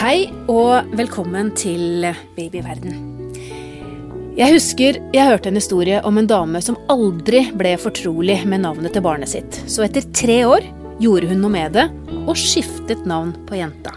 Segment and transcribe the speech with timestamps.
[0.00, 2.94] Hei og velkommen til Babyverden.
[4.32, 8.96] Jeg husker jeg hørte en historie om en dame som aldri ble fortrolig med navnet
[8.96, 9.58] til barnet sitt.
[9.68, 10.64] Så etter tre år
[11.04, 11.84] gjorde hun noe med det,
[12.24, 13.92] og skiftet navn på jenta.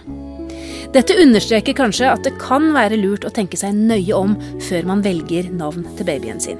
[0.92, 5.08] Dette understreker kanskje at det kan være lurt å tenke seg nøye om før man
[5.08, 6.60] velger navn til babyen sin.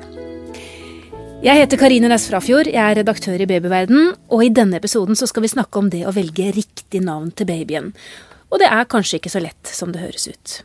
[1.44, 5.44] Jeg heter Karine Næss Frafjord, jeg er redaktør i Babyverden, og i denne episoden skal
[5.44, 7.98] vi snakke om det å velge riktig navn til babyen.
[8.54, 10.62] Og det er kanskje ikke så lett som det høres ut.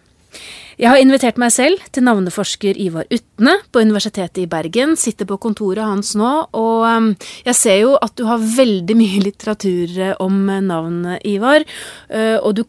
[0.78, 4.94] Jeg har invitert meg selv til navneforsker Ivar Utne på Universitetet i Bergen.
[4.94, 7.08] Sitter på kontoret hans nå, og um,
[7.48, 11.66] jeg ser jo at du har veldig mye litteratur eh, om navn, Ivar.
[12.06, 12.62] Eh, og du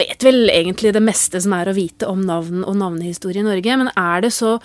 [0.00, 3.78] vet vel egentlig det meste som er å vite om navn og navnehistorie i Norge.
[3.84, 4.56] Men er det, så,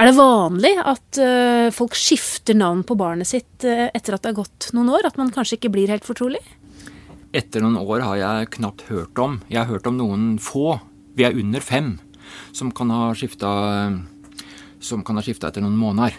[0.00, 4.40] er det vanlig at uh, folk skifter navn på barnet sitt etter at det har
[4.40, 5.10] gått noen år?
[5.10, 6.40] At man kanskje ikke blir helt fortrolig?
[7.28, 9.40] Etter noen år har jeg knapt hørt om.
[9.52, 10.78] Jeg har hørt om noen få,
[11.18, 11.98] vi er under fem,
[12.56, 13.50] som kan ha skifta
[14.80, 16.16] etter noen måneder.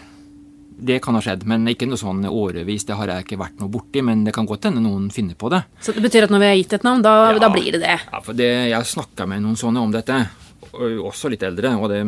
[0.80, 2.86] Det kan ha skjedd, men ikke noe sånn årevis.
[2.88, 5.50] Det har jeg ikke vært noe borti, men det kan godt hende noen finner på
[5.52, 5.64] det.
[5.82, 7.82] Så det betyr at når vi har gitt et navn, da, ja, da blir det
[7.82, 7.98] det?
[8.06, 10.22] Ja, for det, jeg snakka med noen sånne om dette,
[10.70, 11.74] også litt eldre.
[11.76, 12.00] og det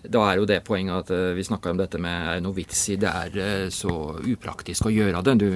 [0.00, 2.96] da er jo det poenget at eh, vi snakka om dette med noe vits i
[2.96, 5.34] det er eh, så upraktisk å gjøre det.
[5.36, 5.50] Du,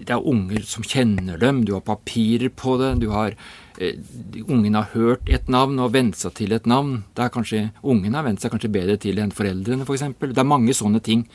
[0.00, 3.34] det er unger som kjenner dem, du har papirer på det, du har
[3.78, 3.98] eh,
[4.46, 7.02] Ungen har hørt et navn og vent seg til et navn.
[7.16, 9.90] Det er kanskje, Ungen har vent seg kanskje bedre til enn foreldrene, f.eks.
[9.90, 10.34] For eksempel.
[10.34, 11.26] det er mange sånne ting.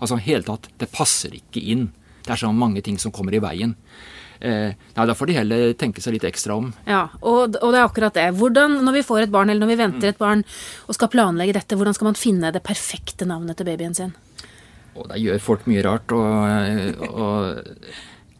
[0.00, 1.88] Altså hele tatt, det passer ikke inn.
[2.24, 3.76] Det er så mange ting som kommer i veien.
[4.40, 6.72] Eh, nei, Da får de heller tenke seg litt ekstra om.
[6.88, 8.26] Ja, og, og, det er akkurat det.
[8.40, 10.44] Hvordan, Når vi får et barn, eller når vi venter et barn
[10.88, 14.16] og skal planlegge dette, hvordan skal man finne det perfekte navnet til babyen sin?
[14.94, 16.12] Og Det gjør folk mye rart.
[16.12, 17.64] og, og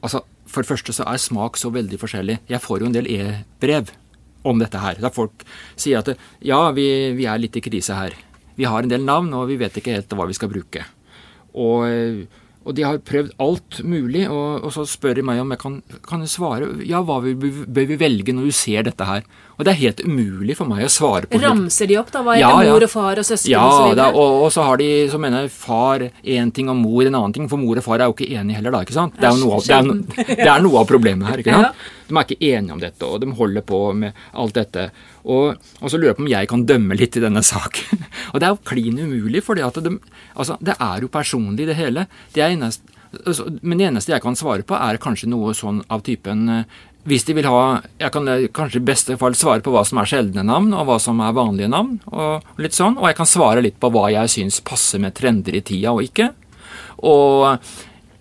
[0.05, 2.37] Altså, For det første så er smak så veldig forskjellig.
[2.51, 3.89] Jeg får jo en del e-brev
[4.47, 5.01] om dette her.
[5.01, 5.43] Der folk
[5.75, 6.13] sier at
[6.45, 8.14] ja, vi, vi, er litt i krise her.
[8.55, 10.85] Vi har en del navn, og vi vet ikke helt hva vi skal bruke.
[11.59, 12.29] Og
[12.64, 15.80] og de har prøvd alt mulig, og, og, så spør de meg om jeg kan,
[16.07, 16.70] kan jeg svare.
[16.89, 19.27] Ja, hva bør vi velge når du ser dette her?
[19.55, 21.39] Og det er helt umulig for meg å svare på.
[21.42, 22.25] Ramser de opp, da?
[22.27, 24.08] Hva er ja, mor og far og søsken ja, videre?
[24.08, 27.14] Ja, og, og, så har de, så mener jeg, far én ting og mor en
[27.14, 27.51] annen ting.
[27.52, 28.83] For mor og far er jo ikke enige heller, da.
[28.86, 29.20] ikke sant?
[29.20, 31.45] Det er, noe av, det er, det er noe av problemet her.
[31.45, 31.85] ikke sant?
[32.08, 34.89] De er ikke enige om dette, og de holder på med alt dette.
[35.24, 38.02] Og, og, så lurer jeg på om jeg kan dømme litt i denne saken.
[38.33, 42.07] og det er jo klin umulig, for de, altså, det er jo personlig, det hele.
[42.35, 46.05] Det eneste, altså, men det eneste jeg kan svare på, er kanskje noe sånn av
[46.07, 49.73] typen eh, hvis de vil ha Jeg kan eh, kanskje i beste fall svare på
[49.74, 52.98] hva som er sjeldne navn, og hva som er vanlige navn, og litt sånn.
[53.01, 56.05] Og jeg kan svare litt på hva jeg syns passer med trender i tida og
[56.07, 56.30] ikke.
[57.05, 57.48] Og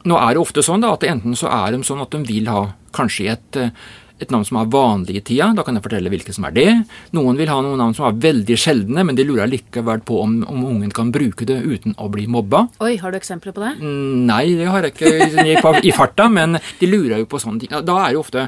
[0.04, 2.50] nå er det ofte sånn da, at enten så er de sånn at de vil
[2.52, 2.66] ha
[2.96, 3.76] kanskje et eh,
[4.24, 5.52] et navn som er vanlig i tida.
[5.58, 6.68] Da kan jeg fortelle hvilke som er det.
[7.16, 10.40] Noen vil ha noen navn som er veldig sjeldne, men de lurer likevel på om,
[10.50, 12.66] om ungen kan bruke det uten å bli mobba.
[12.84, 13.76] Oi, Har du eksempler på det?
[13.82, 17.74] Mm, nei, det har jeg ikke i farta, men de lurer jo på sånne ting.
[17.84, 18.48] Da er jo ofte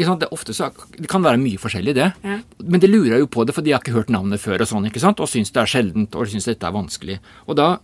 [0.00, 2.06] det, ofte så, det kan være mye forskjellig, det.
[2.24, 2.38] Ja.
[2.64, 4.86] Men de lurer jo på det, for de har ikke hørt navnet før og sånn,
[4.88, 5.20] ikke sant?
[5.20, 7.18] og syns det er sjeldent og syns dette er vanskelig.
[7.46, 7.74] Og da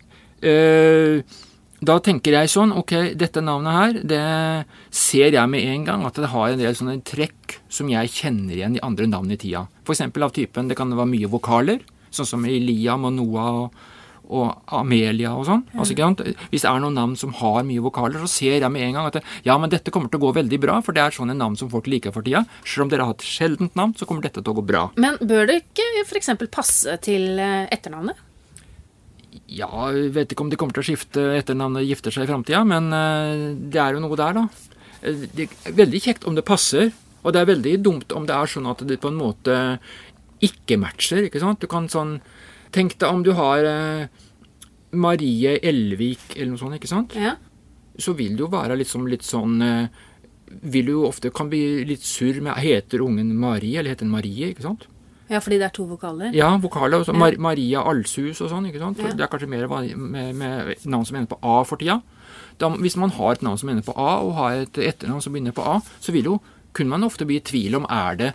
[0.41, 1.21] øh,
[1.85, 4.23] da tenker jeg sånn Ok, dette navnet her, det
[4.95, 8.57] ser jeg med en gang at det har en del sånne trekk som jeg kjenner
[8.57, 9.67] igjen i andre navn i tida.
[9.85, 10.07] F.eks.
[10.09, 13.81] av typen Det kan være mye vokaler, sånn som Liam og Noah og,
[14.27, 15.65] og Amelia og sånn.
[15.69, 15.83] Mm.
[15.83, 18.97] Altså, Hvis det er noen navn som har mye vokaler, så ser jeg med en
[18.97, 21.17] gang at det, ja, men dette kommer til å gå veldig bra, for det er
[21.17, 22.47] sånne navn som folk liker for tida.
[22.65, 24.89] Selv om dere har et sjeldent navn, så kommer dette til å gå bra.
[24.97, 26.33] Men bør det ikke f.eks.
[26.49, 28.25] passe til eh, etternavnet?
[29.51, 32.91] Ja, vet ikke om de kommer til å skifte etternavnet gifter seg i framtida, men
[32.95, 34.45] uh, det er jo noe der, da.
[35.03, 36.93] Eh, det er veldig kjekt om det passer,
[37.23, 39.57] og det er veldig dumt om det er sånn at det på en måte
[40.45, 41.27] ikke matcher.
[41.27, 41.63] ikke sant?
[41.63, 42.21] Du kan sånn
[42.75, 44.25] Tenk deg om du har uh,
[44.99, 47.15] Marie Elvik eller noe sånt, ikke sant?
[47.17, 47.37] Ja.
[47.97, 49.63] Så vil det jo være liksom litt sånn
[50.67, 54.13] Vil du jo ofte kan bli litt surr med Heter ungen Marie, eller heter den
[54.13, 54.51] Marie?
[54.51, 54.85] ikke sant?
[55.29, 56.35] Ja, fordi det er to vokaler?
[56.35, 57.03] Ja, vokaler.
[57.07, 57.15] Ja.
[57.17, 58.69] Mar Maria Alshus og sånn.
[58.69, 59.01] ikke sant?
[59.03, 59.11] Ja.
[59.11, 62.01] Det er kanskje mer med, med, navn som ender på A for tida.
[62.61, 65.35] Da, hvis man har et navn som ender på A, og har et etternavn som
[65.35, 66.39] begynner på A, så vil jo,
[66.77, 68.33] kunne man ofte bli i tvil om er det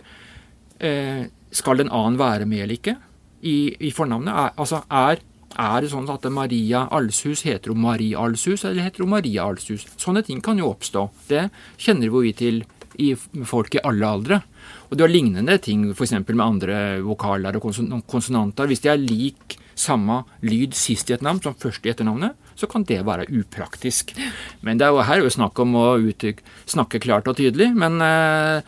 [0.82, 2.96] eh, Skal den A-en være med eller ikke
[3.42, 4.32] i, i fornavnet?
[4.32, 5.22] Er, altså, er,
[5.56, 9.86] er, det sånn at Maria Alshus heter hun Marie Alshus, eller heter hun Maria Alshus?
[9.96, 11.08] Sånne ting kan jo oppstå.
[11.28, 11.48] Det
[11.80, 12.62] kjenner vi til
[13.00, 13.12] i
[13.48, 14.42] folk i alle aldre.
[14.90, 16.14] Og du har lignende ting f.eks.
[16.20, 17.66] med andre vokaler og
[18.10, 18.70] konsonanter.
[18.70, 22.68] Hvis de er lik samme lyd sist i et navn som først i etternavnet, så
[22.70, 24.12] kan det være upraktisk.
[24.60, 27.72] Men det er jo her er jo snakk om å uttrykke, snakke klart og tydelig.
[27.74, 28.60] Men, eh,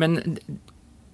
[0.00, 0.18] men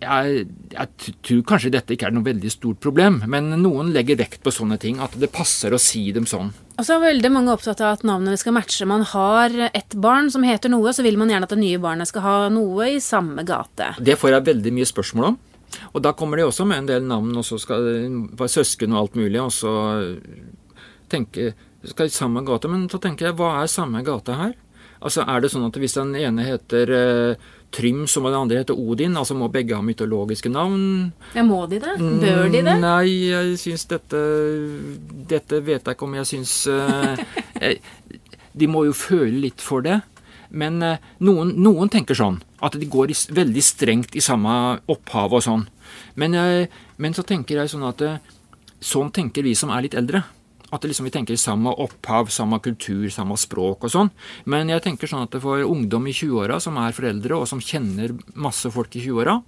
[0.02, 4.42] jeg, jeg, tror kanskje dette ikke er noe veldig stort problem, men noen legger vekt
[4.44, 5.00] på sånne ting.
[5.02, 6.52] At det passer å si dem sånn.
[6.78, 8.86] Og så er veldig mange opptatt av at navnene skal matche.
[8.88, 12.10] Man har et barn som heter noe, så vil man gjerne at det nye barnet
[12.10, 13.92] skal ha noe i samme gate.
[14.00, 15.38] Det får jeg veldig mye spørsmål om.
[15.92, 17.86] Og da kommer de også med en del navn, og så skal
[18.48, 19.72] søsken og alt mulig, og så
[21.12, 21.52] tenke
[21.88, 22.70] skal i samme gate.
[22.70, 24.52] Men så tenker jeg, hva er samme gate her?
[25.02, 28.78] Altså, Er det sånn at hvis den ene heter uh, Trym, som den andre heter
[28.78, 31.12] Odin, altså må begge ha mytologiske navn?
[31.34, 31.96] Ja, Må de det?
[31.98, 32.76] Bør de det?
[32.82, 34.20] Nei, jeg syns dette
[35.30, 37.16] Dette vet jeg ikke om jeg syns uh,
[38.60, 40.02] De må jo føle litt for det.
[40.52, 40.76] Men
[41.24, 42.36] noen, noen, tenker sånn.
[42.60, 44.52] At de går i, veldig strengt i samme
[44.92, 45.62] opphav og sånn.
[46.20, 46.36] Men,
[47.00, 48.04] men så tenker jeg sånn at
[48.84, 50.20] sånn tenker vi som er litt eldre.
[50.72, 54.10] At liksom vi tenker samme opphav, samme kultur, samme språk og sånn.
[54.48, 58.14] Men jeg tenker sånn at for ungdom i 20-åra som er foreldre, og som kjenner
[58.32, 59.40] masse folk i 20-åra,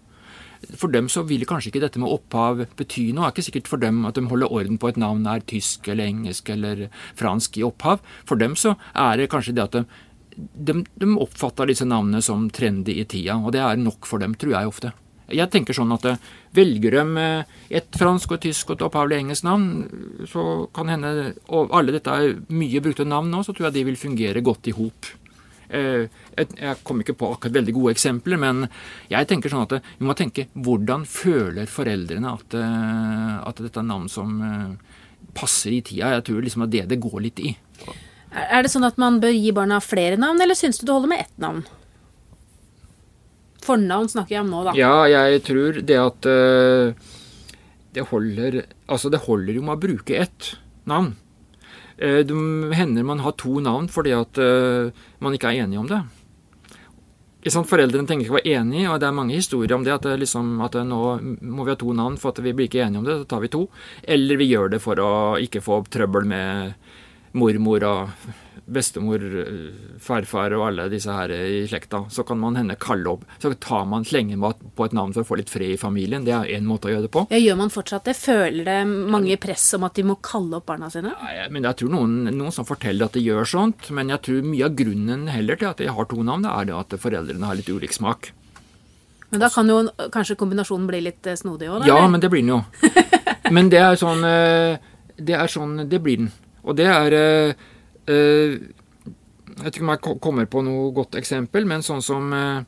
[0.80, 3.26] for dem så vil kanskje ikke dette med opphav bety noe.
[3.26, 5.88] Det er ikke sikkert for dem at de holder orden på et navn er tysk
[5.92, 6.86] eller engelsk eller
[7.18, 8.04] fransk i opphav.
[8.28, 9.84] For dem så er det kanskje det at de,
[10.36, 14.36] de, de oppfatter disse navnene som trendy i tida, og det er nok for dem,
[14.38, 14.94] tror jeg ofte.
[15.32, 16.22] Jeg tenker sånn at eh,
[16.56, 17.24] velger de
[17.80, 19.68] et fransk og tysk og et opphavlig engelsk navn,
[20.28, 23.84] så kan hende Og alle dette er mye brukte navn nå, så tror jeg de
[23.88, 25.08] vil fungere godt i hop.
[25.74, 26.06] Eh,
[26.36, 28.66] jeg kommer ikke på akkurat veldig gode eksempler, men
[29.10, 33.88] jeg tenker sånn at vi må tenke hvordan føler foreldrene at, eh, at dette er
[33.88, 34.36] navn som
[35.34, 36.12] passer i tida?
[36.18, 37.56] Jeg tror liksom er det det går litt i.
[38.34, 41.12] Er det sånn at man bør gi barna flere navn, eller syns du det holder
[41.14, 41.64] med ett navn?
[43.64, 44.74] Fornavn snakker jeg om nå, da.
[44.78, 47.12] Ja, jeg tror det at uh,
[47.94, 50.54] det holder Altså, det holder jo med å bruke ett
[50.90, 51.14] navn.
[51.96, 52.36] Uh, det
[52.76, 54.92] hender man har to navn fordi at uh,
[55.24, 56.02] man ikke er enige om det.
[57.44, 59.92] Sånn, foreldrene tenker ikke å være enige, og det er mange historier om det.
[59.92, 61.00] At, det liksom, at nå
[61.44, 63.42] må vi ha to navn, for at vi blir ikke enige om det, så tar
[63.42, 63.66] vi to.
[64.00, 65.10] Eller vi gjør det for å
[65.44, 66.72] ikke få trøbbel med
[67.34, 68.32] mormor og
[68.64, 69.20] bestemor,
[70.00, 73.24] farfar og alle disse her i slekta, så kan man hende kalle opp.
[73.42, 74.40] Så tar man slenger
[74.76, 76.24] på et navn for å få litt fred i familien.
[76.24, 77.26] Det er én måte å gjøre det på.
[77.34, 78.14] Ja, Gjør man fortsatt det?
[78.16, 81.12] Føler det mange press om at de må kalle opp barna sine?
[81.34, 84.48] Ja, men Jeg tror noen, noen som forteller at de gjør sånt, men jeg tror
[84.48, 87.50] mye av grunnen heller til at de har to navn, det er det at foreldrene
[87.50, 88.30] har litt ulik smak.
[89.34, 89.82] Men da kan jo
[90.14, 91.90] kanskje kombinasjonen bli litt eh, snodig òg, da?
[91.90, 92.62] Ja, men det blir den jo.
[93.52, 94.78] Men det er sånn eh,
[95.20, 96.30] Det er sånn Det blir den.
[96.64, 97.64] Og det er eh,
[98.10, 98.60] Eh,
[99.54, 102.64] jeg vet ikke om jeg kommer på noe godt eksempel, men sånn som eh,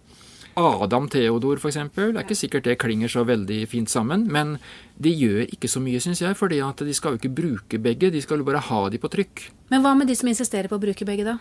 [0.56, 1.80] Adam Theodor, f.eks.
[1.92, 4.56] Det er ikke sikkert det klinger så veldig fint sammen, men
[5.02, 6.38] de gjør ikke så mye, syns jeg.
[6.38, 9.10] fordi at de skal jo ikke bruke begge, de skal jo bare ha de på
[9.12, 9.48] trykk.
[9.72, 11.36] Men hva med de som insisterer på å bruke begge, da?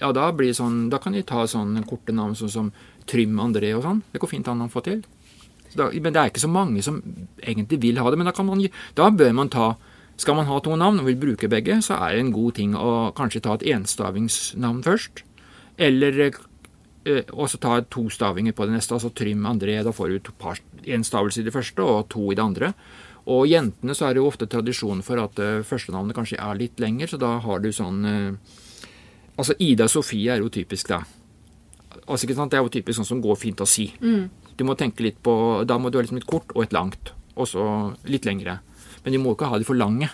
[0.00, 2.72] Ja, da, blir sånn, da kan de ta sånn korte navn sånn som
[3.10, 4.00] Trym André og sånn.
[4.10, 5.04] Det går fint an å få til.
[5.74, 7.02] Da, men det er ikke så mange som
[7.42, 8.18] egentlig vil ha det.
[8.18, 8.62] Men da, kan man,
[8.94, 9.74] da bør man ta
[10.16, 12.74] skal man ha to navn og vil bruke begge, så er det en god ting
[12.78, 15.24] å kanskje ta et enstavingsnavn først.
[15.82, 19.80] Eller eh, også ta to stavinger på det neste, altså Trym André.
[19.82, 20.30] Da får du
[20.86, 22.72] én stavelse i det første og to i det andre.
[23.24, 26.80] Og jentene så er det jo ofte tradisjon for at uh, førstenavnet kanskje er litt
[26.82, 28.60] lenger, så da har du sånn uh,
[29.34, 31.00] Altså Ida Sofie er jo typisk, da.
[32.04, 32.52] Altså, ikke sant?
[32.52, 33.88] Det er jo typisk sånn som går fint å si.
[33.98, 34.28] Mm.
[34.54, 35.34] Du må tenke litt på
[35.66, 37.64] Da må du ha liksom et kort og et langt, og så
[38.06, 38.60] litt lengre.
[39.04, 40.08] Men de må ikke ha de for lange.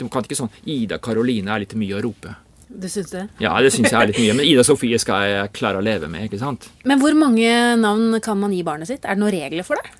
[0.00, 2.32] De kan ikke sånn Ida Karoline er litt mye å rope.
[2.70, 3.24] Du syns det?
[3.42, 4.36] Ja, det syns jeg er litt mye.
[4.38, 6.28] Men Ida Sofie skal jeg klare å leve med.
[6.28, 6.68] ikke sant?
[6.86, 9.04] Men hvor mange navn kan man gi barnet sitt?
[9.04, 9.96] Er det noen regler for det?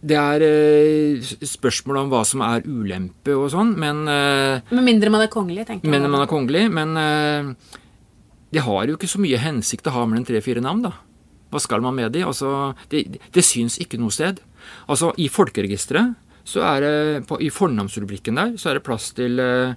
[0.00, 5.12] Det er eh, spørsmål om hva som er ulempe og sånn, men eh, Med mindre
[5.12, 5.92] man er kongelig, tenker jeg.
[5.92, 7.50] Mindre man er kongelig, men eh,
[8.56, 10.94] de har jo ikke så mye hensikt å ha med en tre-fire navn, da.
[11.52, 12.24] Hva skal man med de?
[12.24, 14.40] Altså, det, det syns ikke noe sted.
[14.88, 16.94] Altså, I folkeregisteret så er det
[17.28, 19.74] på, I fornavnsrubrikken der så er det plass til eh,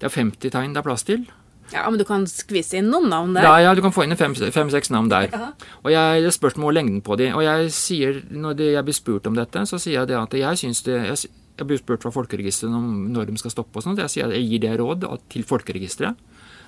[0.00, 1.26] Det er 50 tegn det er plass til.
[1.72, 3.46] Ja, Men du kan skvise inn noen navn der?
[3.46, 5.28] Ja, ja du kan få inn fem-seks fem, navn der.
[5.32, 5.52] Ja.
[5.82, 7.30] Og jeg, Det spørs med lengden på de.
[7.32, 10.58] Og jeg sier, når jeg blir spurt om dette, så sier jeg det at jeg
[10.58, 14.02] syns det jeg, jeg blir spurt fra Folkeregisteret om når de skal stoppe og sånt.
[14.02, 16.18] Jeg sier at jeg gir det råd til Folkeregisteret.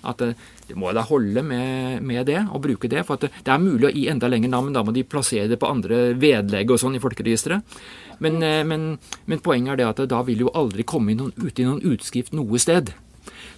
[0.05, 0.31] At det,
[0.69, 3.05] det må da holde med, med, det, og bruke det.
[3.09, 5.51] For det, det, er mulig å gi enda lenger navn, men da må de plassere
[5.51, 7.77] det på andre vedlegg og sånn i Folkeregisteret.
[8.25, 8.89] Men, eh, men,
[9.27, 12.35] men, poenget er det at da vil jo aldri komme noen, ut i noen utskrift
[12.37, 12.95] noe sted.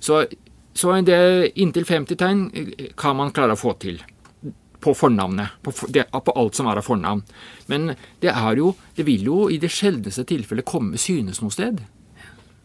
[0.00, 0.24] Så,
[0.76, 1.20] så det,
[1.60, 4.02] inntil 50 tegn eh, kan man klare å få til
[4.86, 5.58] på fornavnet.
[5.62, 7.24] På, det, på, alt som er av fornavn.
[7.70, 11.80] Men det, er jo, det vil jo i det sjeldneste tilfellet komme synes noe sted.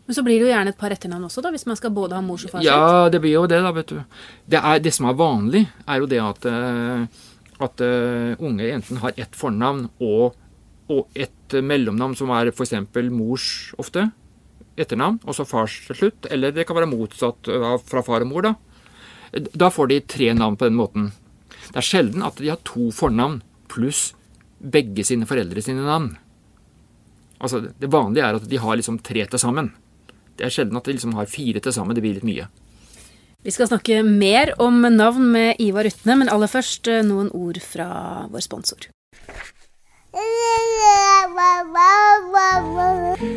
[0.08, 2.18] Men så blir det jo gjerne et par etternavn også, da, hvis man skal både
[2.18, 4.00] ha mors og fars Ja, det blir jo det, da, vet du.
[4.50, 7.22] Det, er, det som er vanlig, er jo det at, eh,
[7.62, 10.38] at uh, unge enten har ett fornavn og
[10.92, 12.74] og et mellomnavn som er f.eks.
[13.14, 13.48] mors
[13.82, 14.10] ofte,
[14.80, 16.28] etternavn, og så fars til slutt.
[16.32, 17.50] Eller det kan være motsatt
[17.88, 19.42] fra far og mor, da.
[19.56, 21.12] Da får de tre navn på den måten.
[21.70, 23.40] Det er sjelden at de har to fornavn
[23.72, 24.12] pluss
[24.60, 26.16] begge sine foreldre sine navn.
[27.42, 29.72] Altså, Det vanlige er at de har liksom tre til sammen.
[30.42, 31.94] Det er sjelden at de liksom har fire til sammen.
[31.94, 32.48] Det blir litt mye.
[33.46, 37.62] Vi skal snakke mer om navn med Ivar Utne, men aller først eh, noen ord
[37.62, 38.90] fra vår sponsor.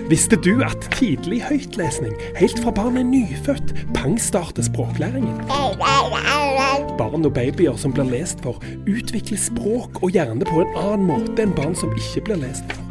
[0.09, 5.45] Visste du at tidlig høytlesning, helt fra barn er nyfødt, pangstarter språklæringen?
[6.99, 11.45] Barn og babyer som blir lest for, utvikler språk og hjerne på en annen måte
[11.45, 12.84] enn barn som ikke blir lest for.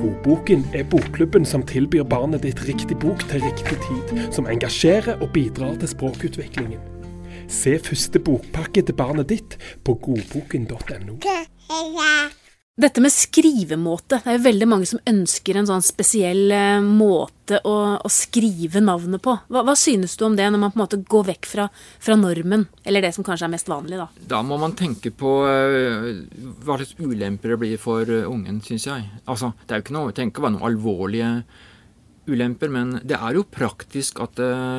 [0.00, 5.32] Godboken er bokklubben som tilbyr barnet ditt riktig bok til riktig tid, som engasjerer og
[5.36, 6.80] bidrar til språkutviklingen.
[7.52, 11.18] Se første bokpakke til barnet ditt på godboken.no.
[12.72, 14.22] Dette med skrivemåte.
[14.24, 18.80] Det er jo veldig mange som ønsker en sånn spesiell eh, måte å, å skrive
[18.80, 19.34] navnet på.
[19.52, 21.66] Hva, hva, synes du om det, når man på en måte går vekk fra,
[22.00, 22.64] fra, normen?
[22.88, 24.08] Eller det som kanskje er mest vanlig, da.
[24.32, 26.08] Da må man tenke på uh,
[26.64, 29.04] hva slags ulemper det blir for uh, ungen, syns jeg.
[29.26, 31.30] Altså, det er jo ikke noe, å tenke på noen alvorlige
[32.32, 34.38] ulemper, men det er jo praktisk at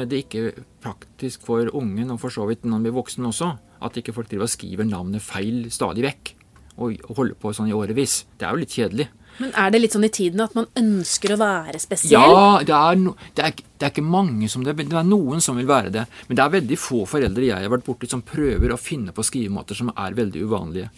[0.09, 3.55] det ikke er praktisk for ungen, og for så vidt når han blir voksen også,
[3.85, 6.39] at ikke folk driver og skriver navnet feil stadig vekk
[6.77, 8.23] og holde på sånn i årevis.
[8.37, 9.09] Det er jo litt kjedelig.
[9.41, 12.13] Men er det litt sånn i tiden at man ønsker å være spesiell?
[12.13, 15.41] Ja, det er, no, det er, det er ikke mange som det, det er noen
[15.41, 16.03] som vil være det.
[16.27, 19.25] Men det er veldig få foreldre jeg har vært borti som prøver å finne på
[19.25, 20.91] skrivemåter som er veldig uvanlige.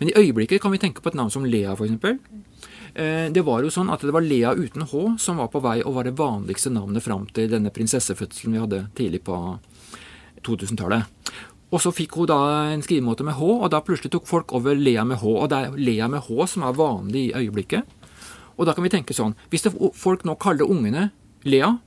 [0.00, 2.16] Men i øyeblikket kan vi tenke på et navn som Lea, f.eks.
[2.94, 5.78] Eh, det var jo sånn at det var Lea uten H som var på vei
[5.84, 9.36] og var det vanligste navnet fram til denne prinsessefødselen vi hadde tidlig på
[10.42, 11.20] 2000-tallet.
[11.72, 12.38] Og så fikk hun da
[12.74, 15.28] en skrivemåte med H, og da plutselig tok folk over Lea med H.
[15.32, 17.88] Og det er Lea med H som er vanlig i øyeblikket.
[18.60, 19.64] Og da kan vi tenke sånn Hvis
[19.96, 21.08] folk nå kaller ungene
[21.48, 21.78] Lea,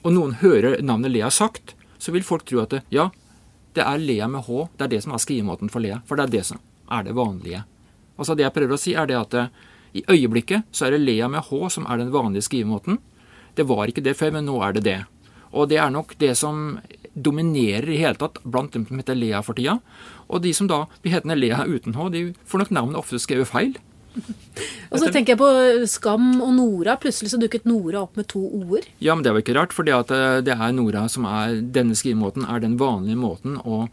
[0.00, 3.10] og noen hører navnet Lea sagt, så vil folk tro at det, ja,
[3.76, 4.68] det er Lea med H.
[4.78, 6.00] Det er det som er skrivemåten for Lea.
[6.08, 7.64] For det er det som er det vanlige.
[8.18, 10.94] Altså Det jeg prøver å si, er det at det, eh, i øyeblikket så er
[10.94, 12.98] det Lea med H som er den vanlige skrivemåten.
[13.56, 14.98] Det var ikke det før, men nå er det det.
[15.52, 16.78] Og det er nok det som
[17.18, 19.78] dominerer i hele tatt blant dem som heter Lea for tida.
[20.28, 23.50] Og de som da blir hetende Lea uten H, de får nok navnet ofte skrevet
[23.50, 23.76] feil.
[24.92, 25.48] Og så tenker jeg på
[25.90, 26.96] Skam og Nora.
[27.00, 28.86] Plutselig så dukket Nora opp med to ord.
[29.04, 32.46] Ja, men det var ikke rart, for eh, det er Nora som er Denne skrivemåten
[32.48, 33.86] er den vanlige måten å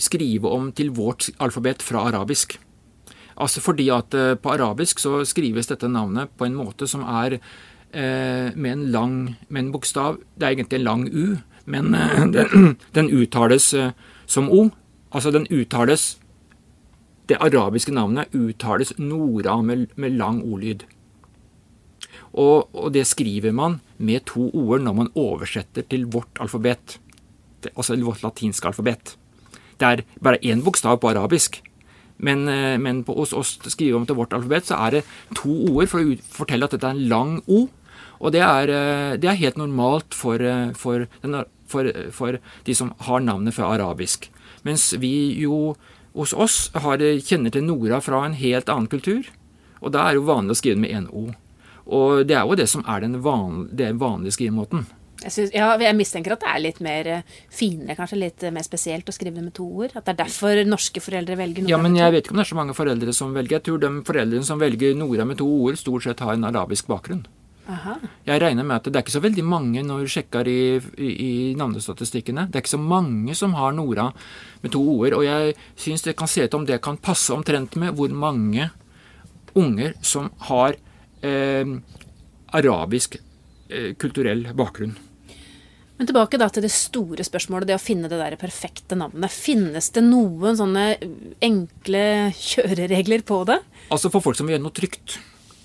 [0.00, 2.56] skrive om til vårt alfabet fra arabisk.
[3.42, 7.38] Altså fordi at eh, på arabisk så skrives dette navnet på en måte som er
[7.38, 7.46] eh,
[7.92, 9.14] med en lang
[9.48, 13.92] med en bokstav Det er egentlig en lang U, men eh, den, den, uttales eh,
[14.26, 14.70] som O.
[15.12, 16.18] Altså den uttales
[17.28, 20.82] Det arabiske navnet uttales Nora med, med lang ordlyd.
[22.32, 26.98] Og, og, det skriver man med to ord når man oversetter til vårt alfabet.
[27.76, 29.16] Altså vårt latinske alfabet.
[29.78, 31.62] Det er bare én bokstav på arabisk.
[32.18, 35.04] Men, eh, men på, oss, oss skriver om til vårt alfabet, så er det
[35.36, 37.68] to ord for å fortelle at dette er en lang O.
[38.20, 41.06] Og det er, eh, det er helt normalt for, eh, for,
[41.66, 44.30] for, for, de som har navnet fra arabisk.
[44.62, 45.74] Mens vi jo
[46.14, 49.26] hos oss har, kjenner til Nora fra en helt annen kultur.
[49.82, 51.30] Og da er det jo vanlig å skrive med én O.
[51.92, 54.86] Og det er jo det som er den vanlige, den vanlige skrivemåten.
[55.22, 58.64] Jeg, synes, ja, jeg, mistenker at det er litt mer eh, finere, kanskje litt mer
[58.66, 59.94] spesielt å skrive det med to ord.
[59.94, 61.74] At det er derfor norske foreldre velger Nora.
[61.74, 63.60] Ja, men jeg vet ikke om det er så mange foreldre som velger.
[63.60, 66.90] Jeg tror de foreldrene som velger Nora med to ord, stort sett har en arabisk
[66.90, 67.22] bakgrunn.
[67.72, 67.94] Aha.
[68.26, 70.60] Jeg regner med at det er ikke så veldig mange når du sjekker i,
[71.00, 72.46] i, i, navnestatistikkene.
[72.50, 74.10] Det er ikke så mange som har Nora
[74.62, 75.16] med to ord.
[75.16, 78.68] Og jeg syns det kan se ut om det kan passe omtrent med hvor mange
[79.58, 80.76] unger som har
[81.24, 81.72] eh,
[82.52, 84.94] arabisk eh, kulturell bakgrunn.
[85.96, 89.32] Men tilbake da til det store spørsmålet, det å finne det der perfekte navnet.
[89.32, 90.86] Finnes det noen sånne
[91.44, 93.60] enkle kjøreregler på det?
[93.92, 95.20] Altså For folk som vil gjøre noe trygt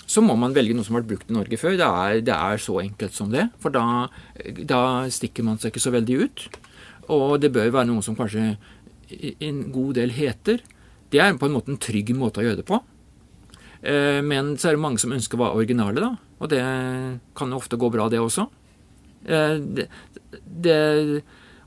[0.07, 1.75] så må man velge noe som har vært brukt i Norge før.
[1.75, 3.49] Det er, det er så enkelt som det.
[3.59, 4.07] For da,
[4.63, 6.45] da, stikker man seg ikke så veldig ut.
[7.11, 8.53] Og det bør være noe som kanskje
[9.43, 10.63] en god del heter.
[11.11, 12.79] Det er på en måte en trygg måte å gjøre det på.
[13.83, 16.13] Eh, men så er det mange som ønsker å være originale, da.
[16.39, 16.63] Og det
[17.35, 18.47] kan jo ofte gå bra, det også.
[19.27, 19.89] Eh, det,
[20.47, 20.79] det,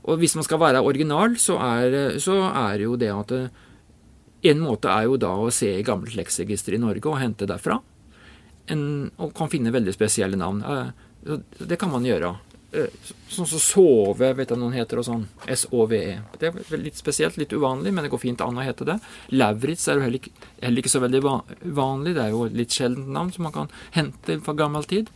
[0.01, 3.37] og hvis man skal være original, så er, så er jo det at
[4.49, 7.77] en måte er jo da å se i gamle leksregister i Norge og hente derfra
[8.71, 8.85] en,
[9.21, 10.63] og kan finne veldig spesielle navn.
[11.21, 12.35] Det kan man gjøre.
[12.71, 12.87] Eh,
[13.27, 15.25] sånn som sove, vet jeg noen heter, og sånn.
[15.51, 16.13] S-O-V-E.
[16.39, 18.95] Det er litt spesielt, litt uvanlig, men det går fint an å hete det.
[19.35, 20.29] Lauritz er jo heller
[20.61, 21.21] heller ikke så veldig
[21.75, 22.15] vanlig.
[22.15, 25.11] Det er jo et litt sjeldent navn som man kan hente fra gammel tid.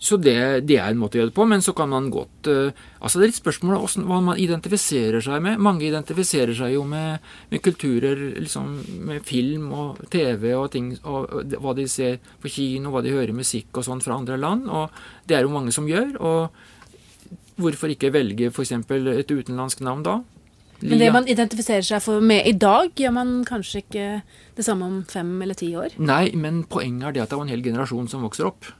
[0.00, 2.48] Så det, det, er en måte å gjøre det på, men så kan man godt
[2.48, 2.70] uh,
[3.04, 5.60] Altså Det er litt spørsmål om hva man identifiserer seg med.
[5.60, 7.20] Mange identifiserer seg jo med,
[7.52, 8.72] med kulturer, liksom
[9.08, 13.12] med film og TV og ting, og, og hva de ser på kino, hva de
[13.12, 14.68] hører musikk og sånn fra andre land.
[14.72, 16.16] Og det er jo mange som gjør.
[16.16, 17.30] og
[17.60, 18.72] Hvorfor ikke velge f.eks.
[18.80, 20.20] et utenlandsk navn da?
[20.80, 20.94] Lia.
[20.94, 24.04] Men det man identifiserer seg med i dag, gjør man kanskje ikke
[24.56, 25.92] det samme om fem eller ti år?
[26.00, 28.70] Nei, men poenget er det at det er en hel generasjon som vokser opp.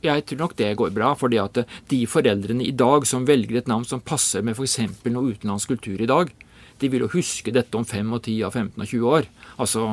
[0.00, 1.58] Jeg tror nok det går bra, fordi at
[1.90, 4.78] de foreldrene i dag som velger et navn som passer med f.eks.
[5.12, 6.30] noe utenlandsk kultur i dag,
[6.80, 9.28] de vil jo huske dette om 5 og 10 og 15 og 20 år.
[9.60, 9.84] Altså,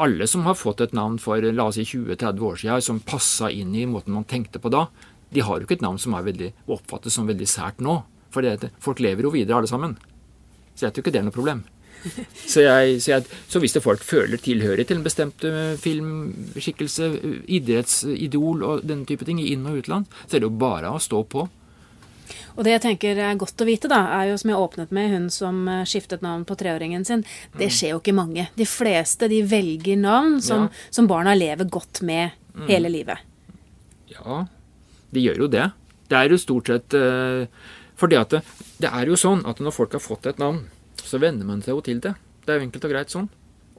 [0.00, 3.50] alle som har fått et navn for la oss si 20-30 år siden, som passa
[3.52, 4.86] inn i måten man tenkte på da,
[5.32, 8.00] de har jo ikke et navn som er veldig, oppfattes som veldig sært nå.
[8.32, 8.48] For
[8.80, 9.98] folk lever jo videre, alle sammen.
[10.72, 11.64] Så jeg tror ikke det er noe problem.
[12.02, 17.08] Så, jeg, så, jeg, så hvis det folk føler tilhørighet til en bestemt uh, filmskikkelse,
[17.14, 20.90] uh, idrettsidol og denne type ting i inn- og utland, så er det jo bare
[20.92, 21.46] å stå på.
[22.52, 25.12] Og det jeg tenker er godt å vite, da, er jo som jeg åpnet med
[25.14, 27.24] hun som uh, skiftet navn på treåringen sin.
[27.54, 27.76] Det mm.
[27.78, 28.48] skjer jo ikke mange.
[28.58, 30.88] De fleste de velger navn som, ja.
[30.92, 32.66] som barna lever godt med mm.
[32.68, 33.22] hele livet.
[34.12, 34.44] Ja,
[35.14, 35.70] de gjør jo det.
[36.10, 36.92] Det er jo stort sett
[37.96, 38.40] For det, at det,
[38.82, 40.58] det, er jo sånn at når folk har fått et navn,
[41.12, 42.14] så venner man seg jo til det.
[42.42, 43.28] Det er jo enkelt og greit sånn.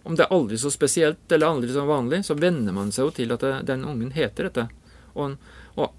[0.04, 3.18] Om det er aldri så spesielt eller aldri så vanlig, så venner man seg jo
[3.18, 4.68] til at det, den ungen heter dette.
[5.16, 5.36] Og,
[5.80, 5.92] og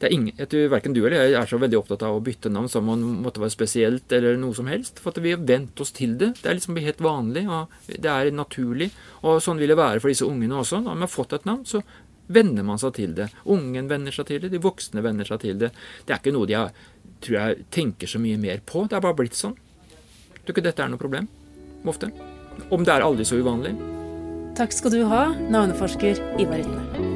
[0.00, 2.22] det er ingen, jeg tror Verken du eller jeg er så veldig opptatt av å
[2.24, 4.98] bytte navn som om det måtte være spesielt eller noe som helst.
[5.02, 6.32] For at vi har vent oss til det.
[6.40, 8.90] Det er liksom helt vanlig, og det er naturlig.
[9.22, 10.82] Og sånn vil det være for disse ungene også.
[10.82, 11.80] Når man har fått et navn, så
[12.26, 13.30] venner man seg til det.
[13.54, 15.70] Ungen venner seg til det, de voksne venner seg til det.
[16.04, 16.74] Det er ikke noe de har,
[17.24, 18.86] tror jeg tenker så mye mer på.
[18.88, 19.56] Det er bare blitt sånn.
[20.44, 21.28] Tror ikke dette er noe problem.
[21.88, 22.12] Ofte.
[22.72, 23.74] Om det er aldri så uvanlig.
[24.54, 27.12] Takk skal du ha, navneforsker Ivar Rytne.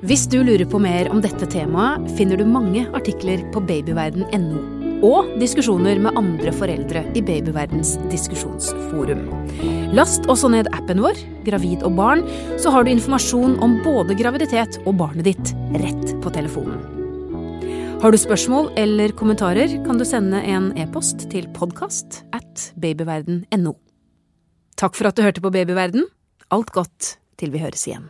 [0.00, 4.62] Hvis du lurer på mer om dette temaet, finner du mange artikler på babyverden.no.
[5.04, 9.22] Og diskusjoner med andre foreldre i Babyverdens diskusjonsforum.
[9.96, 12.24] Last også ned appen vår, Gravid og barn,
[12.60, 16.99] så har du informasjon om både graviditet og barnet ditt rett på telefonen.
[18.00, 23.74] Har du spørsmål eller kommentarer, kan du sende en e-post til podkast at babyverden.no.
[24.80, 26.06] Takk for at du hørte på Babyverden.
[26.48, 28.08] Alt godt til vi høres igjen.